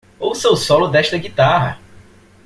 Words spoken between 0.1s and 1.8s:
Ouça o solo desta guitarra!